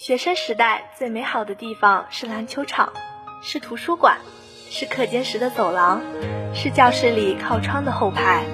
[0.00, 2.94] 学生时代最美好的地方是篮球场，
[3.42, 4.16] 是图书馆，
[4.70, 6.00] 是课间时的走廊，
[6.54, 8.44] 是教室里靠窗的后排，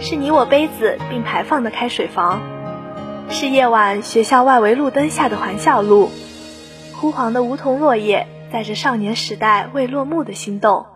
[0.00, 2.40] 是你我杯子并排放的开水房，
[3.28, 6.10] 是夜晚学校外围路灯下的环校路。
[6.98, 10.86] 枯黄的梧桐落叶载着少年时代未落幕的心动，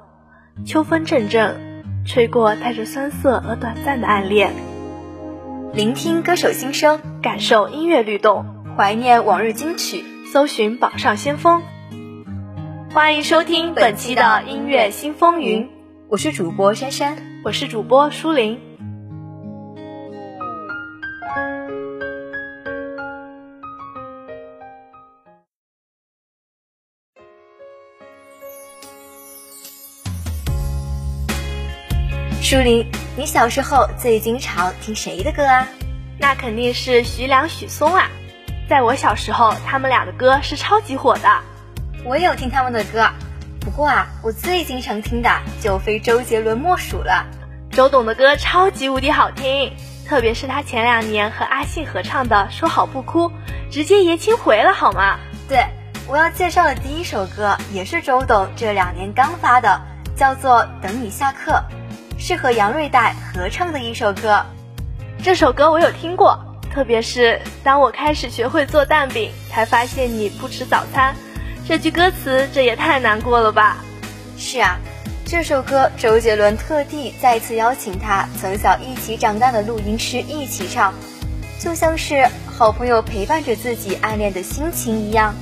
[0.64, 4.54] 秋风阵阵，吹过带着酸涩而短暂的暗恋。
[5.74, 8.52] 聆听歌手心声，感受音乐律动。
[8.74, 11.62] 怀念往日金曲，搜寻榜上先锋。
[12.90, 15.68] 欢迎收听本期的音乐新风云，
[16.08, 18.58] 我是主播珊珊，我是主播舒林。
[32.40, 32.86] 舒林，
[33.18, 35.68] 你小时候最经常听谁的歌啊？
[36.18, 38.09] 那肯定是徐良、许嵩啊。
[38.73, 41.28] 在我小时候，他们俩的歌是超级火的。
[42.06, 43.06] 我也有听他们的歌，
[43.60, 45.29] 不过啊，我最经常听的
[45.60, 47.26] 就非周杰伦莫属了。
[47.70, 49.74] 周董的歌超级无敌好听，
[50.09, 53.29] 特别是他前两年和阿信合唱的《说好不哭》，
[53.70, 55.18] 直接爷青回了好吗？
[55.46, 55.66] 对，
[56.09, 59.82] 我要介绍的第一首歌也是周董这两年刚发的，
[60.16, 61.62] 叫做《等你下课》，
[62.18, 64.42] 是和杨瑞代合唱的一首歌。
[65.22, 66.51] 这首歌我有听过。
[66.72, 71.14] 特别是当我开始学会做蛋饼，才发现你不吃早餐。
[71.69, 73.76] 这句歌词，这也太难过了吧？
[74.38, 74.78] 是啊，
[75.26, 80.94] 这首歌周杰伦特地再次邀请他从小一起长大的录音师一起唱，
[81.60, 85.34] 就像是好朋友陪伴着自己暗恋的心情一样。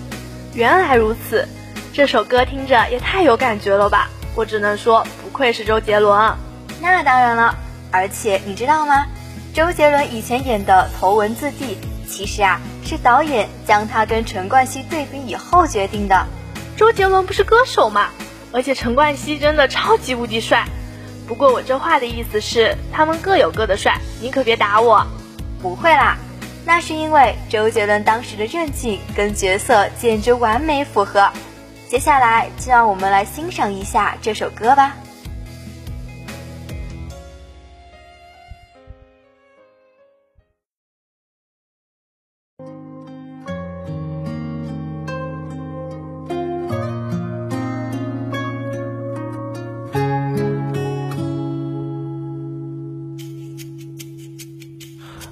[0.53, 1.49] 原来如此，
[1.93, 4.11] 这首歌听着也太有感觉了吧？
[4.35, 6.35] 我只能说，不愧是周杰伦。
[6.81, 7.55] 那当然了，
[7.93, 9.07] 而且你知道吗？
[9.61, 11.75] 周杰伦以前演的《头文字 D》，
[12.09, 16.27] 其实啊是导演将他跟陈冠希对比以后决定的。
[16.79, 18.09] 周杰伦不是歌手嘛，
[18.53, 20.65] 而且陈冠希真的超级无敌帅。
[21.29, 25.07] 不过我这话的意思是，他们各有各的帅，你可别打我。
[25.61, 26.17] 不会啦，
[26.65, 31.29] 那是因为周杰伦当时的韧劲跟角色简直完美符合。
[31.87, 34.97] 接下来就让我们来欣赏一下这首歌吧。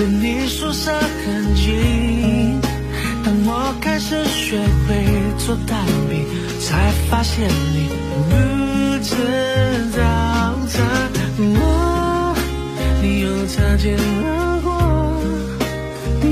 [0.00, 2.58] 连你宿舍很近。
[3.22, 5.04] 当我开始学会
[5.36, 6.24] 做蛋饼，
[6.58, 8.14] 才发现你不
[9.04, 9.14] 吃
[9.92, 10.00] 早
[10.68, 10.80] 餐。
[11.38, 12.34] 我，
[13.02, 13.94] 你又擦肩
[14.24, 14.72] 而过，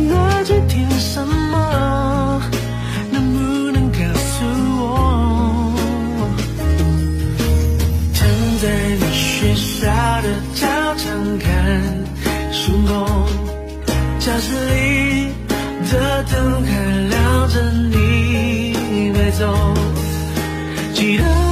[0.08, 2.40] 那几天什么？
[3.12, 4.46] 能不能告诉
[4.80, 5.74] 我？
[8.14, 8.26] 躺
[8.62, 8.64] 在
[8.96, 9.86] 你学校
[10.22, 10.64] 的操
[10.96, 11.46] 场看
[12.50, 12.96] 星空。
[14.28, 15.32] 教室里
[15.90, 19.74] 的灯还亮着，你没走，
[20.92, 21.47] 记得。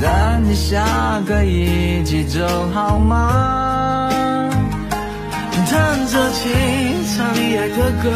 [0.00, 0.10] 等
[0.44, 2.40] 你下个一起走
[2.74, 4.10] 好吗？
[5.70, 6.50] 弹着琴，
[7.16, 8.10] 唱你爱的歌，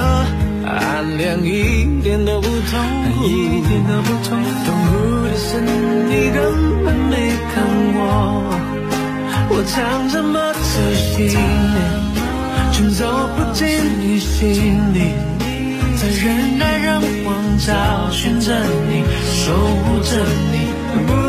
[0.66, 2.80] 暗恋一点都不痛
[3.22, 4.92] 一点都不痛痛苦
[5.24, 7.62] 的是你根本没看
[7.94, 7.98] 我，
[9.50, 10.58] 我唱这么走
[10.94, 11.30] 心，
[12.72, 13.06] 却走
[13.36, 13.62] 不进
[14.00, 15.23] 你心里。
[16.04, 18.52] 在人来人往找寻着
[18.90, 19.02] 你，
[19.32, 20.22] 守护着
[20.52, 21.23] 你，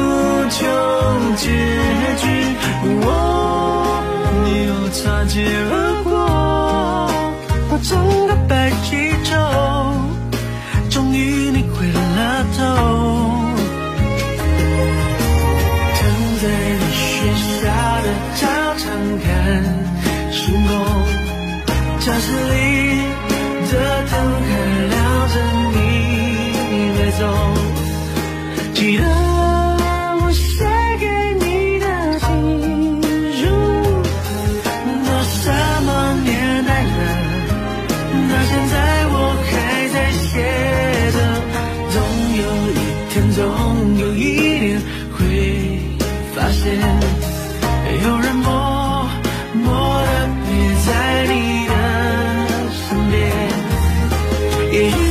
[54.75, 55.04] Yeah.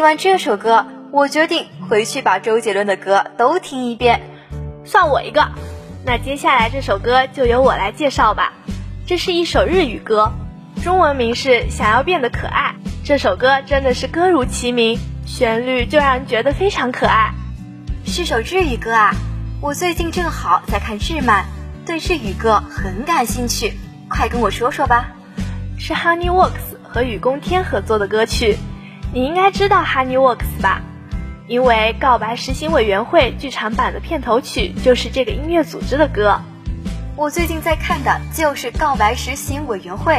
[0.00, 4.22] 听完这首歌，我决定回去把周杰伦的歌都听一遍，
[4.82, 5.46] 算我一个。
[6.06, 8.54] 那接下来这首歌就由我来介绍吧。
[9.06, 10.32] 这是一首日语歌，
[10.82, 12.74] 中文名是《想要变得可爱》。
[13.04, 17.34] 这首歌真的是歌如其名，旋律就让人觉得非常可爱。
[18.06, 19.14] 是首日语歌啊！
[19.60, 21.44] 我最近正好在看日漫，
[21.84, 23.74] 对日语歌很感兴趣，
[24.08, 25.10] 快跟我说说吧。
[25.78, 28.56] 是 Honeyworks 和雨宫天合作的歌曲。
[29.12, 30.82] 你应该知道 Honeyworks 吧？
[31.48, 36.40] 因为《告白实行委员会》剧场版的片头曲就是这个音乐组织的歌。
[37.16, 40.14] 我最近在看的就是《告白实行委员会》，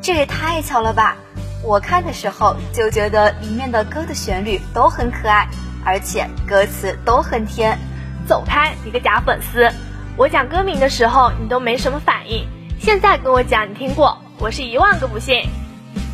[0.00, 1.16] 这也太巧了吧！
[1.64, 5.48] 我看的时候就觉得里面的歌的旋律都很可爱，
[5.84, 7.76] 而且歌词都很甜。
[8.24, 9.68] 走开，你个假粉丝！
[10.16, 12.46] 我讲歌名的时候你都没什么反应，
[12.78, 15.42] 现在跟我讲你听过，我是一万个不信。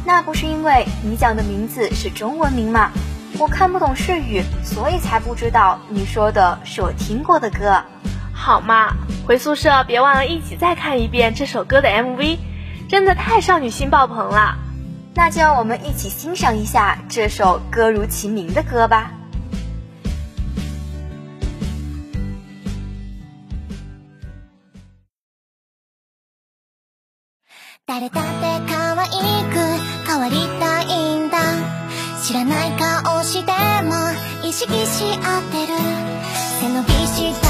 [0.07, 2.91] 那不是因为你讲的名字是中文名吗？
[3.39, 7.83] 我看不懂日语，所以才不知道你说的是我听过的歌，
[8.33, 8.95] 好吗？
[9.27, 12.39] 回宿舍别忘了一起再看一遍这首歌的 MV，
[12.89, 14.57] 真的太少女心爆棚了。
[15.15, 19.11] 那就让我们一起欣赏一下这首歌如其名的歌吧。
[30.15, 31.39] 変わりたいんだ。
[32.23, 33.51] 知らない顔して
[33.83, 33.95] も
[34.49, 35.75] 意識し合ってる。
[36.61, 37.44] 背伸びして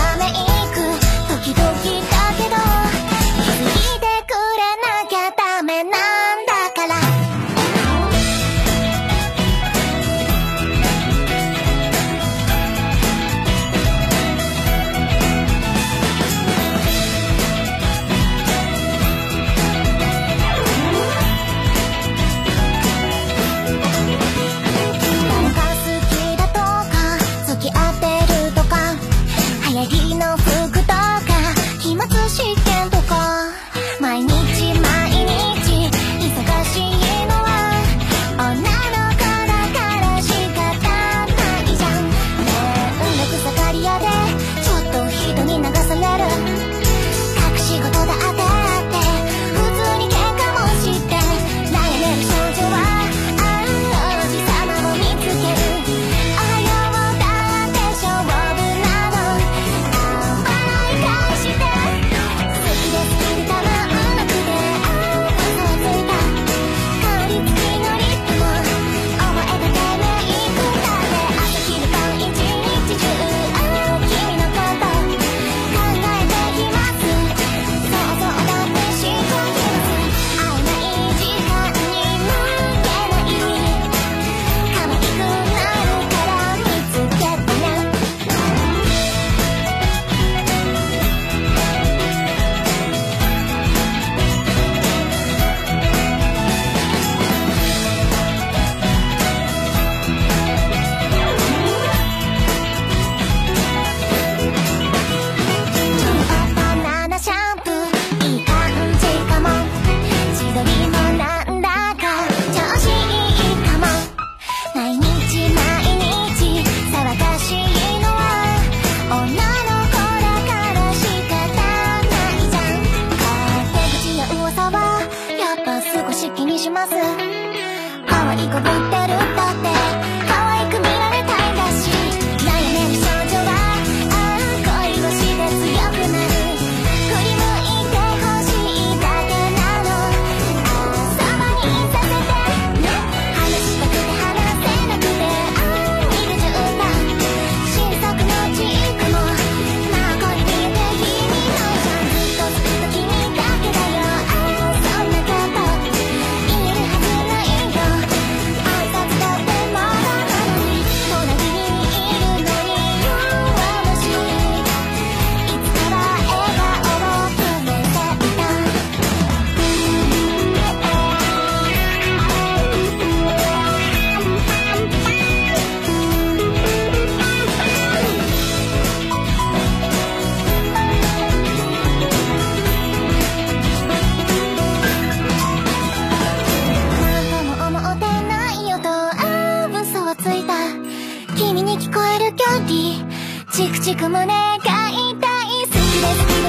[193.56, 195.78] チクチク胸が痛い好きで
[196.18, 196.43] 好き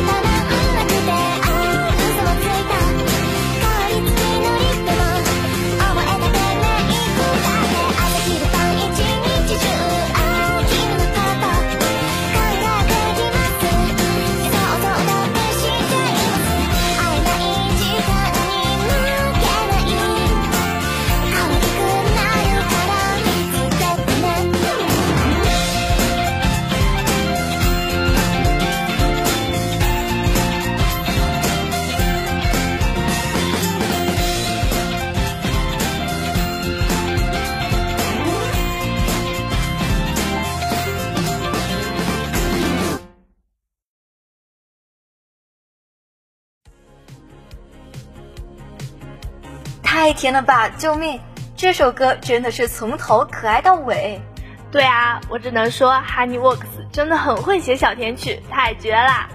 [50.05, 50.69] 太甜了吧！
[50.69, 51.19] 救命！
[51.55, 54.21] 这首歌真的是从头可爱到尾。
[54.69, 59.27] 对啊，我只能说 Honeyworks 真的很会写小甜曲，太绝啦！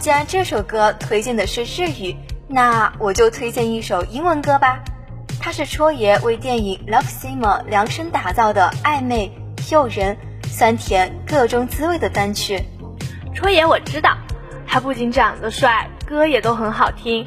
[0.00, 2.16] 既然这首歌推荐的是日语，
[2.48, 4.80] 那我就推荐一首英文歌吧。
[5.38, 9.30] 它是戳爷为电影《Love Simmer》量身打造的暧昧、
[9.70, 10.18] 诱人、
[10.48, 12.64] 酸甜各种滋味的单曲。
[13.32, 14.18] 戳爷我知道，
[14.66, 17.24] 他不仅长得帅，歌也都很好听，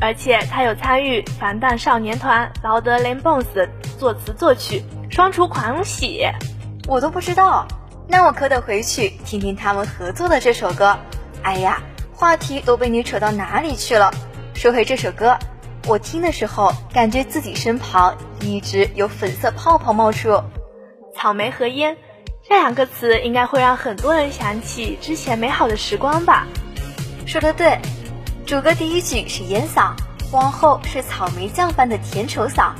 [0.00, 3.68] 而且他有参与防弹少年团劳德雷 bones
[3.98, 6.26] 作词作曲，双厨狂喜。
[6.88, 7.66] 我都不知道，
[8.08, 10.98] 那我可得回去听听他们合作的这首歌。
[11.42, 11.80] 哎呀，
[12.12, 14.10] 话题都被你扯到哪里去了？
[14.54, 15.38] 说回这首歌，
[15.86, 20.42] 我听的时候感觉自己身旁一直有粉色泡泡冒出。
[21.14, 21.96] 草莓和烟
[22.48, 26.46] 这两个词应该会让很多人想起之前美好的时光吧？
[27.24, 27.78] 说的对，
[28.44, 29.92] 主歌第一句是烟嗓，
[30.32, 32.72] 往后是草莓酱般的甜稠嗓，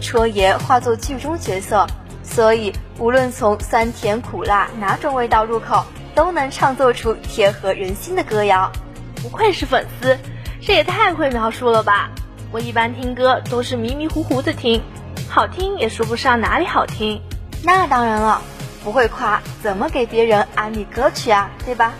[0.00, 1.86] 戳爷化作剧中角色，
[2.22, 5.84] 所以无论从酸甜苦辣哪种味道入口，
[6.14, 8.70] 都能唱作出贴合人心的歌谣。
[9.16, 10.16] 不愧是粉丝，
[10.62, 12.10] 这也太会描述了吧！
[12.52, 14.80] 我一般听歌都是迷迷糊糊的听，
[15.28, 17.20] 好听也说不上哪里好听。
[17.64, 18.40] 那当然了，
[18.84, 21.92] 不会夸怎么给别人安利歌曲啊，对吧？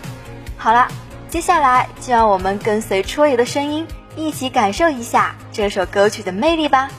[0.57, 0.87] 好了，
[1.29, 6.89] 接下来就让我们跟随戳爷的声音，一起感受一下这首歌曲的魅力吧。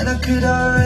[0.00, 0.79] And I could already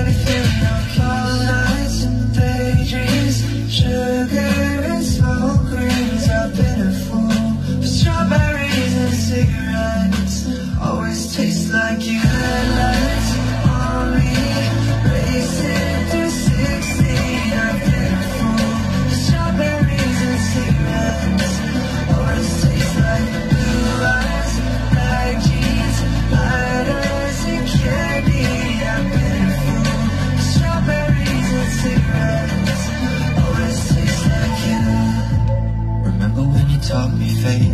[36.88, 37.72] taught me fate?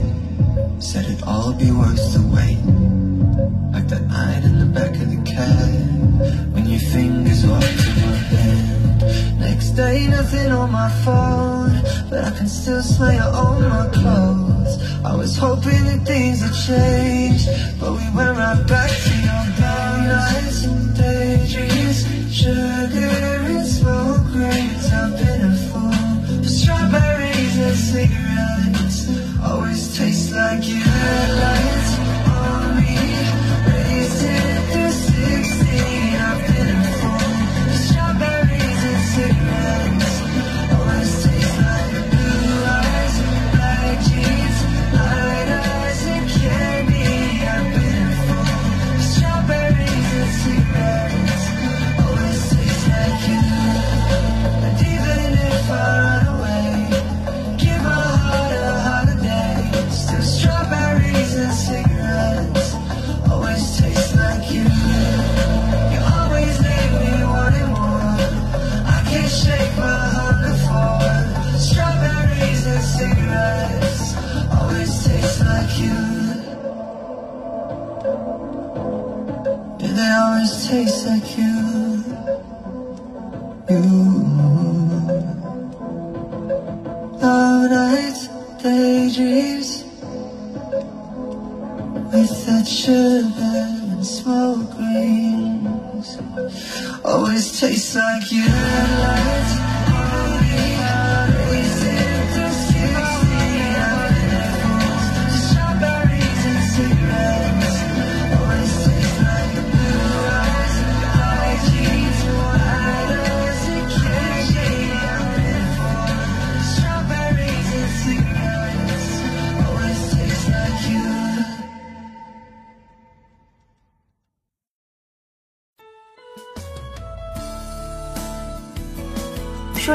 [0.78, 2.62] Said it'd all be worth the wait.
[3.74, 6.54] Like that night in the back of the cab.
[6.54, 11.72] When your fingers walked to my hand Next day nothing on my phone.
[12.08, 14.74] But I can still smell you on my clothes.
[15.04, 17.46] I was hoping that things would change.
[17.80, 21.98] But we went right back to your brown nights and daydreams.
[22.32, 23.10] Sugar
[23.54, 26.44] and smoke rings I've been a fool.
[26.44, 28.29] Strawberries and cigarettes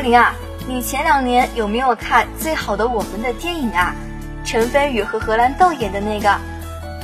[0.05, 0.35] 舒林啊，
[0.67, 3.95] 你前两年有没有看《最好的我们》的电影啊？
[4.45, 6.29] 陈飞宇和荷兰豆演的那个。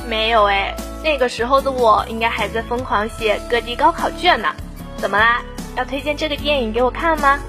[0.08, 4.50] 没有哎，那个时候的我应该还在疯狂写各地高考卷呢。
[4.98, 5.42] 怎么啦？
[5.76, 7.40] 要推荐这个电影给我看吗？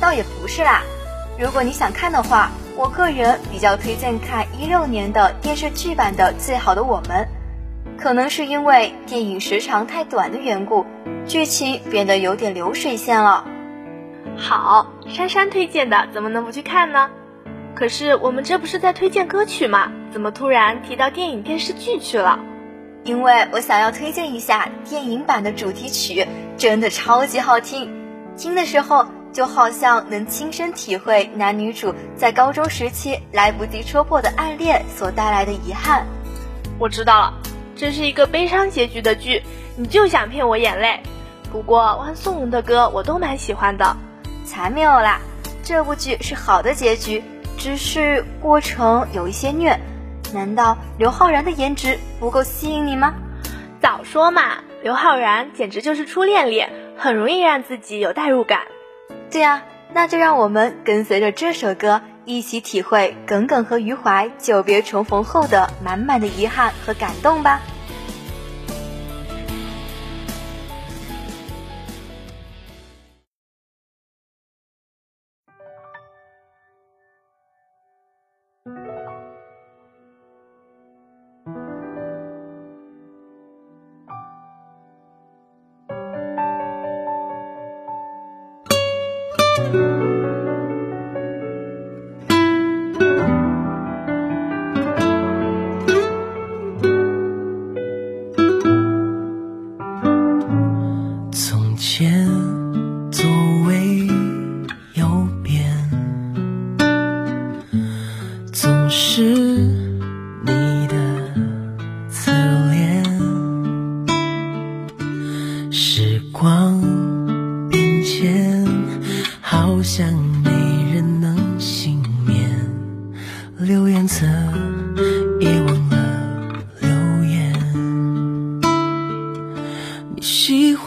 [0.00, 0.80] 倒也不是啦，
[1.38, 7.28] 如果你想看的话，我个人比较推荐看一六年的电视剧版的《最好的我们》，
[8.02, 10.86] 可能是因为电影时长太短的缘故，
[11.26, 13.44] 剧情变得有点流水线了。
[14.38, 17.10] 好，珊珊推荐的，怎么能不去看呢？
[17.74, 19.90] 可是我们这不是在推荐歌曲吗？
[20.12, 22.38] 怎么突然提到电影电视剧去了？
[23.02, 27.92] 因为我想要推荐一下电影版的主题曲，真的超级好听，
[28.36, 36.06] 听的时候就好像能亲身体会男女主在高中时期来不及戳破的暗恋所带来的遗憾。
[36.78, 37.34] 我知道了，
[37.74, 39.42] 这是一个悲伤结局的剧，
[39.76, 41.00] 你就想骗我眼泪。
[41.50, 43.96] 不过汪苏泷的歌我都蛮喜欢的。
[44.48, 45.20] 才没有啦，
[45.62, 47.22] 这部剧是好的结局，
[47.58, 49.78] 只是过程有一些虐。
[50.32, 53.14] 难道刘昊然的颜值不够吸引你吗？
[53.80, 58.62] 早说嘛，刘昊然简直就是初恋脸，很容易让自己有代入感。
[59.30, 67.60] 对呀、那就让我们跟随着这首歌一起体会耿耿和余淮久别重逢后的满满的遗憾和感动吧。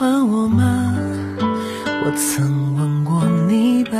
[0.01, 0.95] 欢我吗？
[2.03, 3.99] 我曾问过你吧。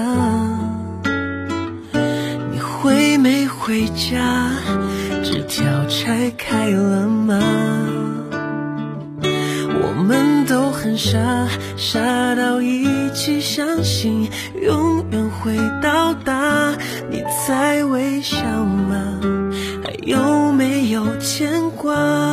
[2.51, 4.49] 你回没回家？
[5.23, 7.39] 纸条拆开了吗？
[9.21, 11.19] 我们都很傻，
[11.77, 14.27] 傻到一起相信
[14.59, 16.71] 永远会到达。
[17.11, 19.19] 你在微笑吗？
[19.83, 22.30] 还有没有牵挂？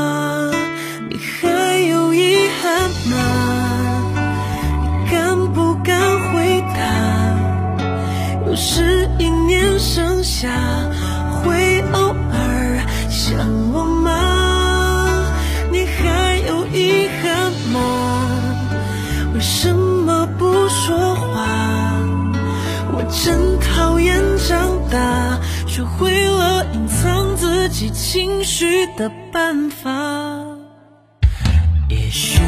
[28.11, 29.91] 情绪的办法。
[31.91, 32.41] 也许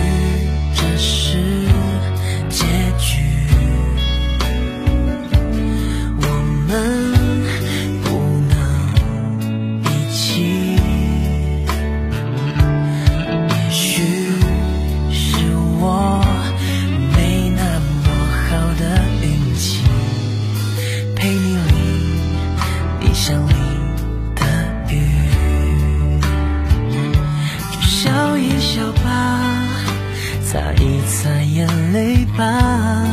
[32.41, 33.05] 啊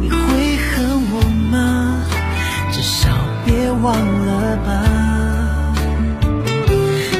[0.00, 1.20] 你会恨我
[1.50, 2.02] 吗？
[2.72, 3.08] 至少
[3.44, 3.94] 别忘
[4.26, 4.70] 了吧。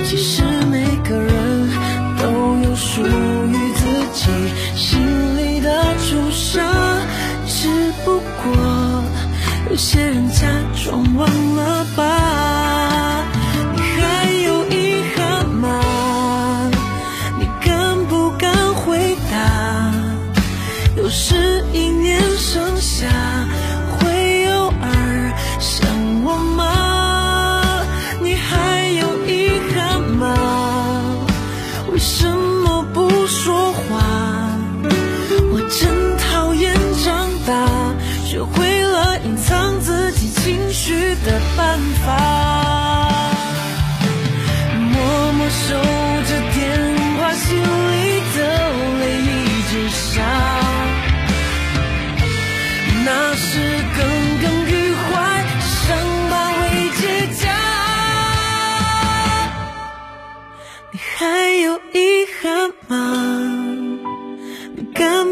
[0.04, 1.68] 其实每个人
[2.18, 2.24] 都
[2.64, 3.80] 有属于自
[4.12, 4.30] 己
[4.74, 6.62] 心里的朱砂
[7.46, 9.02] 只不过
[9.70, 12.17] 有些人假装忘了吧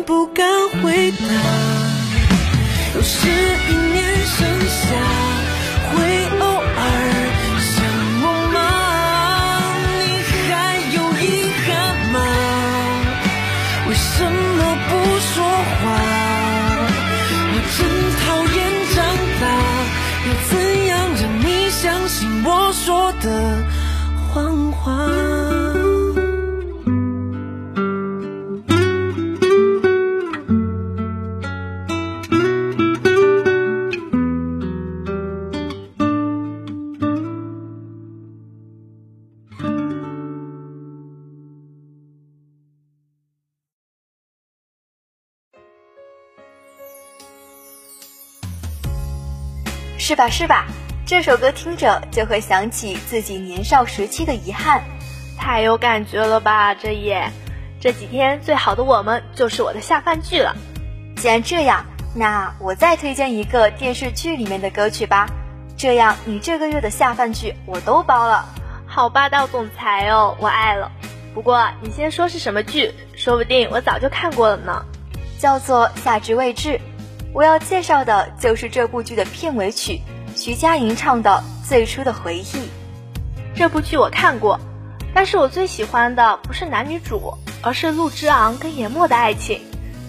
[0.07, 0.47] 不敢
[0.81, 1.27] 回答。
[2.95, 3.29] 有时
[3.71, 3.96] 因。
[50.07, 50.67] 是吧是吧？
[51.05, 54.85] 这首歌听着就会想起自己年少时期的遗憾，
[55.37, 56.77] 太有感觉了吧？
[56.77, 57.29] 这也，
[57.81, 60.55] 这几天最好的我们就是我的下饭剧了。
[61.17, 65.27] 既然这样，那我再推荐一个电视剧里面的歌曲吧，
[65.77, 68.47] 这样你这个月的下饭剧我都包了。
[68.87, 70.93] 好霸道总裁哦，我爱了。
[71.35, 74.85] 不过你先说是什么剧，说不定我早就看过了呢。
[75.41, 76.75] 叫做《夏至未至》。
[77.37, 80.01] 我要介绍的就是这部剧的片尾曲，
[80.35, 82.43] 徐佳莹唱的《最初的回忆》。
[83.55, 84.59] 这部剧我看过，
[85.13, 89.61] 但是我最喜欢的不是男女主，而是陆之昂跟严默的爱情。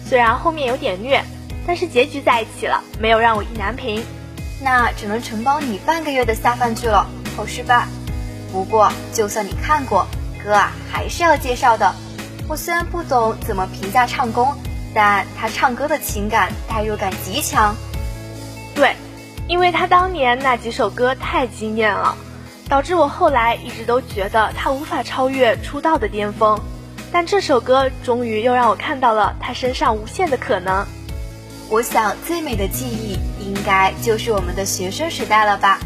[0.06, 1.22] 虽然后面有点虐，
[1.66, 4.02] 但是结局在一起了，没有让我意难平。
[4.62, 7.86] 那只能承包你半个月的下饭剧了，好失败。
[8.50, 10.06] 不过就算你看过，
[10.42, 11.94] 哥啊还是要介绍的。
[12.48, 14.56] 我虽然不懂怎么评价唱功。
[14.94, 17.76] 但他唱歌的情感代入感极强，
[18.74, 18.96] 对，
[19.46, 22.16] 因为他当年那几首歌太惊艳了，
[22.68, 26.58] 导致我后来一直都觉得他无法超越出道的巅峰。
[27.10, 30.86] 但这首歌终于又让我看到了他身上无限的可能。
[31.70, 35.78] 我想最美的记忆应该就是我们的学生时代了吧？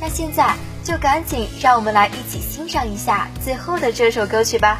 [0.00, 4.78] 那现在就赶紧让我们来一起欣赏一下最后的这首歌曲吧。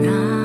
[0.00, 0.37] 现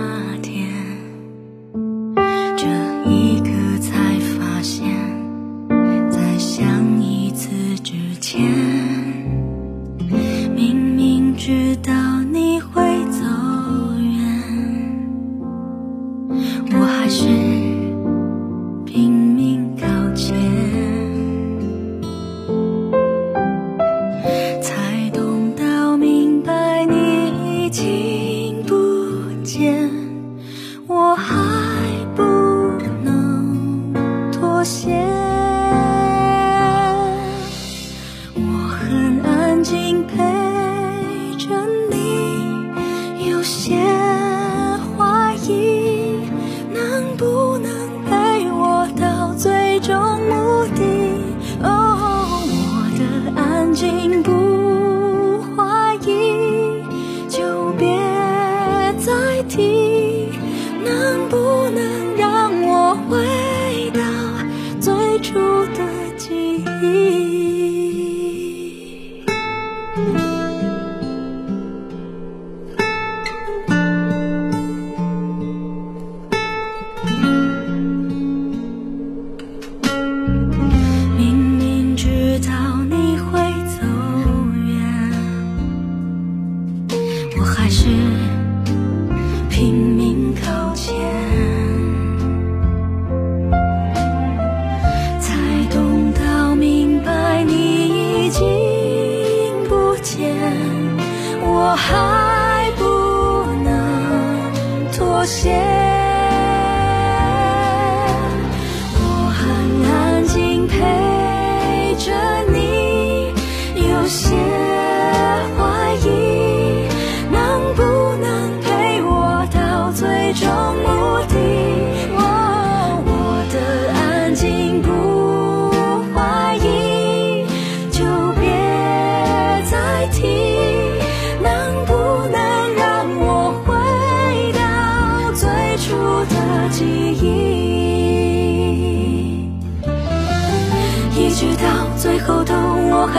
[105.24, 106.03] 我写。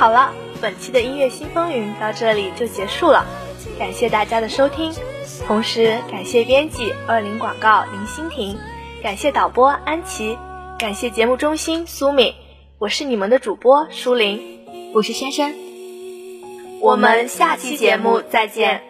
[0.00, 0.32] 好了，
[0.62, 3.26] 本期的音乐新风云到这里就结束了，
[3.78, 4.94] 感谢大家的收听，
[5.46, 8.56] 同时感谢编辑二零广告林欣婷，
[9.02, 10.38] 感谢导播安琪，
[10.78, 12.32] 感谢节目中心苏敏，
[12.78, 14.60] 我是你们的主播舒林，
[14.94, 15.52] 我是珊珊。
[16.80, 18.89] 我们下期节目再见。